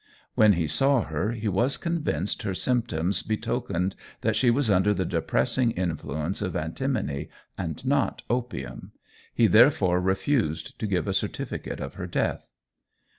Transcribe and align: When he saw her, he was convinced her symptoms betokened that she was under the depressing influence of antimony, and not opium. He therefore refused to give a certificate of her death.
When 0.33 0.53
he 0.53 0.65
saw 0.65 1.03
her, 1.03 1.33
he 1.33 1.47
was 1.47 1.77
convinced 1.77 2.41
her 2.41 2.55
symptoms 2.55 3.21
betokened 3.21 3.95
that 4.21 4.35
she 4.35 4.49
was 4.49 4.67
under 4.67 4.95
the 4.95 5.05
depressing 5.05 5.69
influence 5.69 6.41
of 6.41 6.55
antimony, 6.55 7.29
and 7.55 7.85
not 7.85 8.23
opium. 8.27 8.93
He 9.31 9.45
therefore 9.45 10.01
refused 10.01 10.79
to 10.79 10.87
give 10.87 11.07
a 11.07 11.13
certificate 11.13 11.79
of 11.79 11.93
her 11.93 12.07
death. 12.07 12.49